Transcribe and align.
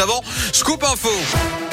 juste 0.00 0.08
avant, 0.08 0.22
Scoop 0.52 0.82
Info. 0.84 1.69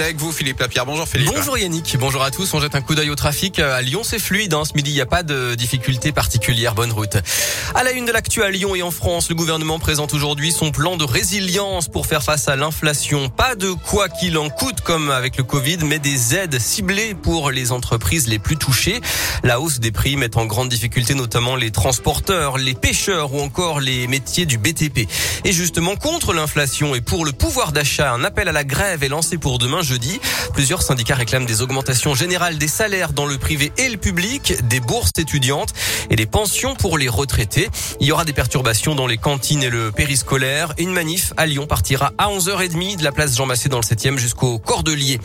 Avec 0.00 0.16
vous, 0.16 0.32
Philippe 0.32 0.60
Lapierre. 0.60 0.86
Bonjour 0.86 1.06
Philippe. 1.06 1.30
Bonjour 1.34 1.56
Yannick. 1.56 1.96
Bonjour 1.98 2.22
à 2.22 2.30
tous. 2.30 2.52
On 2.52 2.60
jette 2.60 2.74
un 2.74 2.80
coup 2.80 2.94
d'œil 2.94 3.10
au 3.10 3.14
trafic. 3.14 3.58
À 3.60 3.80
Lyon, 3.80 4.02
c'est 4.02 4.18
fluide. 4.18 4.52
Hein. 4.52 4.64
Ce 4.64 4.74
midi, 4.74 4.90
il 4.90 4.94
n'y 4.94 5.00
a 5.00 5.06
pas 5.06 5.22
de 5.22 5.54
difficultés 5.54 6.10
particulières. 6.10 6.74
Bonne 6.74 6.90
route. 6.90 7.16
À 7.74 7.84
la 7.84 7.92
une 7.92 8.04
de 8.04 8.10
l'actu 8.10 8.42
à 8.42 8.50
Lyon 8.50 8.74
et 8.74 8.82
en 8.82 8.90
France, 8.90 9.28
le 9.28 9.34
gouvernement 9.34 9.78
présente 9.78 10.12
aujourd'hui 10.12 10.52
son 10.52 10.72
plan 10.72 10.96
de 10.96 11.04
résilience 11.04 11.88
pour 11.88 12.06
faire 12.06 12.22
face 12.22 12.48
à 12.48 12.56
l'inflation. 12.56 13.28
Pas 13.28 13.54
de 13.54 13.70
quoi 13.70 14.08
qu'il 14.08 14.36
en 14.38 14.50
coûte 14.50 14.80
comme 14.80 15.10
avec 15.10 15.36
le 15.36 15.44
Covid, 15.44 15.78
mais 15.84 15.98
des 15.98 16.34
aides 16.34 16.58
ciblées 16.58 17.14
pour 17.14 17.50
les 17.50 17.70
entreprises 17.70 18.26
les 18.26 18.38
plus 18.38 18.56
touchées. 18.56 19.00
La 19.42 19.60
hausse 19.60 19.80
des 19.80 19.92
prix 19.92 20.16
met 20.16 20.36
en 20.36 20.46
grande 20.46 20.70
difficulté 20.70 21.14
notamment 21.14 21.56
les 21.56 21.70
transporteurs, 21.70 22.58
les 22.58 22.74
pêcheurs 22.74 23.34
ou 23.34 23.40
encore 23.40 23.80
les 23.80 24.06
métiers 24.08 24.46
du 24.46 24.58
BTP. 24.58 25.08
Et 25.44 25.52
justement, 25.52 25.94
contre 25.94 26.32
l'inflation 26.32 26.94
et 26.94 27.00
pour 27.00 27.24
le 27.24 27.32
pouvoir 27.32 27.72
d'achat, 27.72 28.12
un 28.12 28.24
appel 28.24 28.48
à 28.48 28.52
la 28.52 28.64
grève 28.64 29.04
est 29.04 29.08
lancé 29.08 29.38
pour 29.38 29.58
demain 29.58 29.82
jeudi. 29.84 30.20
Plusieurs 30.52 30.82
syndicats 30.82 31.14
réclament 31.14 31.46
des 31.46 31.62
augmentations 31.62 32.14
générales 32.14 32.58
des 32.58 32.68
salaires 32.68 33.12
dans 33.12 33.26
le 33.26 33.38
privé 33.38 33.72
et 33.78 33.88
le 33.88 33.96
public, 33.96 34.54
des 34.68 34.80
bourses 34.80 35.12
étudiantes 35.18 35.72
et 36.10 36.16
des 36.16 36.26
pensions 36.26 36.74
pour 36.74 36.98
les 36.98 37.08
retraités. 37.08 37.70
Il 38.00 38.06
y 38.06 38.12
aura 38.12 38.24
des 38.24 38.32
perturbations 38.32 38.94
dans 38.94 39.06
les 39.06 39.18
cantines 39.18 39.62
et 39.62 39.70
le 39.70 39.92
périscolaire. 39.92 40.74
Une 40.78 40.92
manif 40.92 41.32
à 41.36 41.46
Lyon 41.46 41.66
partira 41.66 42.12
à 42.18 42.28
11h30 42.28 42.96
de 42.98 43.04
la 43.04 43.12
place 43.12 43.36
Jean 43.36 43.46
Massé 43.46 43.68
dans 43.68 43.78
le 43.78 43.84
7e 43.84 44.18
jusqu'au 44.18 44.58
Cordelier. 44.58 45.20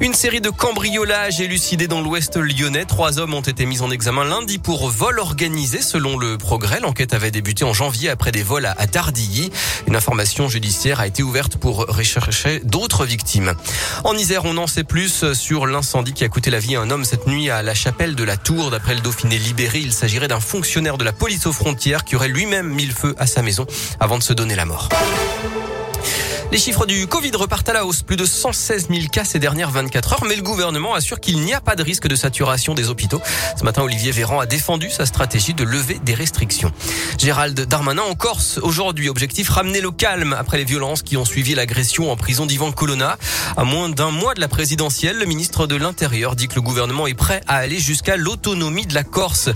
Une 0.00 0.14
série 0.14 0.40
de 0.40 0.50
cambriolages 0.50 1.40
élucidés 1.40 1.88
dans 1.88 2.00
l'ouest 2.00 2.36
lyonnais. 2.36 2.84
Trois 2.84 3.18
hommes 3.18 3.34
ont 3.34 3.40
été 3.40 3.66
mis 3.66 3.80
en 3.80 3.90
examen 3.90 4.24
lundi 4.24 4.58
pour 4.58 4.88
vol 4.88 5.18
organisé 5.18 5.80
selon 5.80 6.18
le 6.18 6.38
progrès. 6.38 6.80
L'enquête 6.80 7.14
avait 7.14 7.30
débuté 7.30 7.64
en 7.64 7.72
janvier 7.72 8.10
après 8.10 8.32
des 8.32 8.42
vols 8.42 8.66
à 8.66 8.86
Tardilly. 8.86 9.50
Une 9.86 9.96
information 9.96 10.48
judiciaire 10.48 11.00
a 11.00 11.06
été 11.06 11.22
ouverte 11.22 11.56
pour 11.56 11.86
rechercher 11.86 12.60
d'autres 12.64 13.04
victimes. 13.04 13.54
En 14.02 14.14
Isère, 14.16 14.44
on 14.44 14.56
en 14.56 14.66
sait 14.66 14.82
plus 14.82 15.32
sur 15.34 15.66
l'incendie 15.66 16.12
qui 16.12 16.24
a 16.24 16.28
coûté 16.28 16.50
la 16.50 16.58
vie 16.58 16.74
à 16.74 16.80
un 16.80 16.90
homme 16.90 17.04
cette 17.04 17.26
nuit 17.26 17.50
à 17.50 17.62
la 17.62 17.74
chapelle 17.74 18.16
de 18.16 18.24
la 18.24 18.36
Tour. 18.36 18.70
D'après 18.70 18.94
le 18.94 19.00
Dauphiné 19.00 19.38
libéré, 19.38 19.78
il 19.78 19.92
s'agirait 19.92 20.28
d'un 20.28 20.40
fonctionnaire 20.40 20.98
de 20.98 21.04
la 21.04 21.12
police 21.12 21.46
aux 21.46 21.52
frontières 21.52 22.04
qui 22.04 22.16
aurait 22.16 22.28
lui-même 22.28 22.68
mis 22.68 22.86
le 22.86 22.94
feu 22.94 23.14
à 23.18 23.26
sa 23.26 23.42
maison 23.42 23.66
avant 24.00 24.18
de 24.18 24.22
se 24.22 24.32
donner 24.32 24.56
la 24.56 24.64
mort. 24.64 24.88
Les 26.54 26.60
chiffres 26.60 26.86
du 26.86 27.08
Covid 27.08 27.32
repartent 27.34 27.68
à 27.70 27.72
la 27.72 27.84
hausse. 27.84 28.02
Plus 28.02 28.14
de 28.14 28.24
116 28.24 28.86
000 28.88 29.08
cas 29.10 29.24
ces 29.24 29.40
dernières 29.40 29.72
24 29.72 30.12
heures. 30.12 30.24
Mais 30.24 30.36
le 30.36 30.42
gouvernement 30.42 30.94
assure 30.94 31.18
qu'il 31.18 31.40
n'y 31.40 31.52
a 31.52 31.60
pas 31.60 31.74
de 31.74 31.82
risque 31.82 32.06
de 32.06 32.14
saturation 32.14 32.74
des 32.74 32.90
hôpitaux. 32.90 33.20
Ce 33.58 33.64
matin, 33.64 33.82
Olivier 33.82 34.12
Véran 34.12 34.38
a 34.38 34.46
défendu 34.46 34.88
sa 34.88 35.04
stratégie 35.04 35.52
de 35.52 35.64
lever 35.64 35.98
des 36.04 36.14
restrictions. 36.14 36.70
Gérald 37.18 37.60
Darmanin 37.62 38.02
en 38.02 38.14
Corse. 38.14 38.60
Aujourd'hui, 38.62 39.08
objectif 39.08 39.48
ramener 39.48 39.80
le 39.80 39.90
calme 39.90 40.32
après 40.32 40.58
les 40.58 40.64
violences 40.64 41.02
qui 41.02 41.16
ont 41.16 41.24
suivi 41.24 41.56
l'agression 41.56 42.12
en 42.12 42.16
prison 42.16 42.46
d'Ivan 42.46 42.70
Colonna. 42.70 43.18
À 43.56 43.64
moins 43.64 43.88
d'un 43.88 44.12
mois 44.12 44.34
de 44.34 44.40
la 44.40 44.46
présidentielle, 44.46 45.18
le 45.18 45.26
ministre 45.26 45.66
de 45.66 45.74
l'Intérieur 45.74 46.36
dit 46.36 46.46
que 46.46 46.54
le 46.54 46.62
gouvernement 46.62 47.08
est 47.08 47.14
prêt 47.14 47.40
à 47.48 47.56
aller 47.56 47.80
jusqu'à 47.80 48.16
l'autonomie 48.16 48.86
de 48.86 48.94
la 48.94 49.02
Corse. 49.02 49.48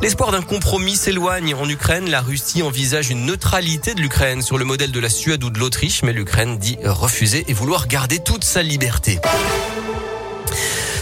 L'espoir 0.00 0.32
d'un 0.32 0.40
compromis 0.40 0.96
s'éloigne 0.96 1.54
en 1.54 1.68
Ukraine. 1.68 2.08
La 2.08 2.22
Russie 2.22 2.62
envisage 2.62 3.10
une 3.10 3.26
neutralité 3.26 3.92
de 3.92 4.00
l'Ukraine 4.00 4.40
sur 4.40 4.56
le 4.56 4.64
modèle 4.64 4.92
de 4.92 5.00
la 5.00 5.10
Suède 5.10 5.44
ou 5.44 5.50
de 5.50 5.58
l'Autriche, 5.58 6.02
mais 6.02 6.14
l'Ukraine 6.14 6.37
dit 6.46 6.78
refuser 6.84 7.44
et 7.48 7.52
vouloir 7.52 7.88
garder 7.88 8.20
toute 8.20 8.44
sa 8.44 8.62
liberté. 8.62 9.18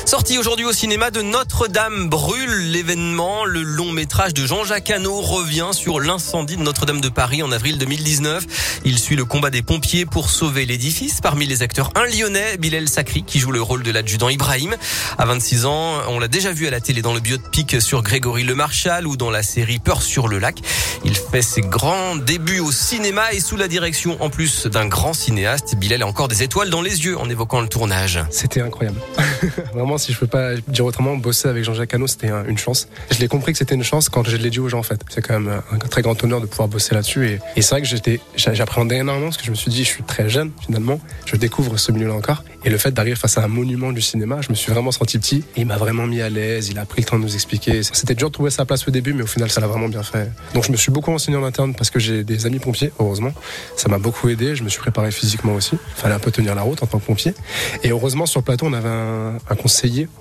Sorti 0.07 0.39
aujourd'hui 0.39 0.65
au 0.65 0.73
cinéma 0.73 1.11
de 1.11 1.21
Notre-Dame 1.21 2.09
brûle 2.09 2.71
l'événement. 2.71 3.45
Le 3.45 3.63
long 3.63 3.91
métrage 3.91 4.33
de 4.35 4.47
Jean-Jacques 4.47 4.89
Hano 4.89 5.21
revient 5.21 5.71
sur 5.73 5.99
l'incendie 5.99 6.57
de 6.57 6.63
Notre-Dame 6.63 7.01
de 7.01 7.09
Paris 7.09 7.43
en 7.43 7.51
avril 7.51 7.77
2019. 7.77 8.81
Il 8.85 9.01
suit 9.01 9.17
le 9.17 9.25
combat 9.25 9.51
des 9.51 9.63
pompiers 9.63 10.07
pour 10.07 10.31
sauver 10.31 10.65
l'édifice. 10.65 11.21
Parmi 11.21 11.45
les 11.45 11.63
acteurs, 11.63 11.91
un 11.97 12.07
lyonnais, 12.07 12.57
Bilal 12.57 12.89
Sakri, 12.89 13.25
qui 13.25 13.41
joue 13.41 13.51
le 13.51 13.61
rôle 13.61 13.83
de 13.83 13.91
l'adjudant 13.91 14.29
Ibrahim. 14.29 14.77
À 15.19 15.27
26 15.27 15.67
ans, 15.67 15.95
on 16.09 16.21
l'a 16.21 16.29
déjà 16.29 16.53
vu 16.53 16.69
à 16.69 16.71
la 16.71 16.81
télé 16.81 17.03
dans 17.03 17.13
le 17.13 17.19
biopic 17.19 17.83
sur 17.83 18.05
Grégory 18.05 18.45
Le 18.45 18.55
Marchal 18.55 19.09
ou 19.09 19.17
dans 19.17 19.31
la 19.31 19.43
série 19.43 19.81
Peur 19.81 20.03
sur 20.03 20.29
le 20.29 20.39
lac. 20.39 20.61
Il 21.05 21.17
fait 21.17 21.43
ses 21.43 21.63
grands 21.63 22.15
débuts 22.15 22.61
au 22.61 22.71
cinéma 22.71 23.33
et 23.33 23.41
sous 23.41 23.57
la 23.57 23.67
direction 23.67 24.17
en 24.23 24.31
plus 24.31 24.69
d'un 24.69 24.87
grand 24.87 25.15
cinéaste. 25.15 25.75
Bilal 25.75 26.03
a 26.03 26.07
encore 26.07 26.29
des 26.29 26.45
étoiles 26.45 26.71
dans 26.71 26.83
les 26.83 27.05
yeux 27.05 27.19
en 27.19 27.29
évoquant 27.29 27.61
le 27.61 27.69
tournage. 27.69 28.21
C'était 28.31 28.61
incroyable. 28.61 29.01
Vraiment 29.75 29.96
si 29.99 30.13
je 30.13 30.19
peux 30.19 30.27
pas 30.27 30.55
dire 30.69 30.85
autrement, 30.85 31.17
bosser 31.17 31.49
avec 31.49 31.65
Jean-Jacques 31.65 31.95
Hano, 31.95 32.07
c'était 32.07 32.31
une 32.47 32.59
chance. 32.59 32.89
Je 33.11 33.19
l'ai 33.19 33.29
compris 33.29 33.53
que 33.53 33.59
c'était 33.59 33.75
une 33.75 33.85
chance 33.85 34.09
quand 34.09 34.25
je 34.25 34.37
l'ai 34.37 34.51
dit 34.51 34.61
aux 34.61 34.69
gens, 34.69 34.79
en 34.79 34.83
fait. 34.83 35.01
C'est 35.09 35.23
quand 35.23 35.39
même 35.39 35.63
un 35.73 35.79
très 35.79 36.03
grand 36.03 36.23
honneur 36.23 36.41
de 36.41 36.47
pouvoir 36.47 36.69
bosser 36.69 36.95
là-dessus. 36.95 37.39
Et, 37.57 37.63
c'est 37.63 37.71
vrai 37.71 37.83
que 37.83 37.89
j'étais, 37.89 38.21
j'appréhendais 38.37 38.97
énormément 38.97 39.27
parce 39.27 39.39
que 39.39 39.45
je 39.45 39.51
me 39.51 39.57
suis 39.57 39.71
dit, 39.71 39.85
je 39.85 39.89
suis 39.89 40.03
très 40.03 40.29
jeune, 40.29 40.53
finalement. 40.65 41.01
Je 41.25 41.37
découvre 41.37 41.77
ce 41.77 41.93
milieu-là 41.93 42.15
encore. 42.15 42.45
Et 42.65 42.71
le 42.71 42.79
fait 42.79 42.91
d'arriver 42.91 43.17
face 43.17 43.39
à 43.39 43.45
un 43.45 43.49
monument 43.49 43.93
du 43.93 44.01
cinéma, 44.01 44.41
je 44.41 44.51
me 44.51 44.55
suis 44.55 44.73
vraiment 44.73 44.91
senti 44.91 45.19
petit. 45.19 45.45
Et 45.57 45.61
il 45.61 45.67
m'a 45.67 45.77
vraiment 45.77 46.07
mis 46.07 46.21
à 46.21 46.29
l'aise. 46.29 46.69
Il 46.69 46.79
a 46.79 46.85
pris 46.85 47.03
le 47.03 47.07
temps 47.07 47.19
de 47.19 47.23
nous 47.23 47.35
expliquer. 47.35 47.83
C'était 47.83 48.15
dur 48.15 48.29
de 48.29 48.33
trouver 48.33 48.51
sa 48.51 48.65
place 48.65 48.87
au 48.89 48.91
début, 48.91 49.13
mais 49.13 49.23
au 49.23 49.29
final, 49.29 49.51
ça 49.51 49.61
l'a 49.61 49.67
vraiment 49.67 49.89
bien 49.89 50.03
fait. 50.03 50.31
Donc, 50.55 50.65
je 50.65 50.73
me 50.73 50.77
suis 50.77 50.91
beaucoup 50.91 51.11
renseigné 51.11 51.37
en 51.37 51.45
interne 51.45 51.75
parce 51.75 51.91
que 51.91 51.99
j'ai 51.99 52.25
des 52.25 52.47
amis 52.47 52.59
pompiers, 52.59 52.93
heureusement. 52.99 53.33
Ça 53.77 53.89
m'a 53.89 53.99
beaucoup 53.99 54.29
aidé. 54.29 54.57
Je 54.57 54.65
me 54.65 54.69
suis 54.69 54.81
préparé 54.81 55.11
physiquement 55.11 55.55
aussi. 55.55 55.77
Fallait 55.95 56.15
un 56.15 56.19
peu 56.19 56.31
tenir 56.31 56.55
la 56.55 56.63
route 56.63 56.83
en 56.83 56.87
tant 56.87 56.99
que 56.99 57.07
pompier. 57.07 57.35
Et 57.83 57.91
heureusement, 57.91 58.27
sur 58.27 58.41
le 58.41 58.45
plateau, 58.45 58.67
on 58.67 58.73
avait 58.73 58.89
un, 58.89 59.37
un 59.49 59.55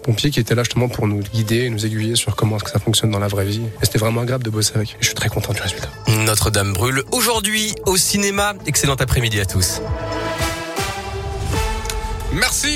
pompier 0.03 0.31
qui 0.31 0.39
était 0.39 0.55
là 0.55 0.63
justement 0.63 0.87
pour 0.87 1.07
nous 1.07 1.19
guider, 1.19 1.69
nous 1.69 1.85
aiguiller 1.85 2.15
sur 2.15 2.35
comment 2.35 2.57
que 2.57 2.69
ça 2.69 2.79
fonctionne 2.79 3.11
dans 3.11 3.19
la 3.19 3.27
vraie 3.27 3.45
vie. 3.45 3.61
Et 3.81 3.85
c'était 3.85 3.99
vraiment 3.99 4.21
agréable 4.21 4.43
de 4.43 4.49
bosser 4.49 4.73
avec. 4.75 4.91
Et 4.91 4.97
je 5.01 5.05
suis 5.07 5.15
très 5.15 5.29
content 5.29 5.53
du 5.53 5.61
résultat. 5.61 5.89
Notre-Dame 6.25 6.73
brûle 6.73 7.03
aujourd'hui 7.11 7.73
au 7.85 7.97
cinéma. 7.97 8.53
Excellent 8.65 8.95
après-midi 8.95 9.39
à 9.39 9.45
tous. 9.45 9.81
Merci. 12.33 12.67